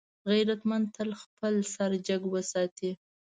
غیرتمند 0.29 0.85
تل 0.95 1.09
خپل 1.23 1.53
سر 1.73 1.91
جګ 2.07 2.21
وساتي 2.33 2.91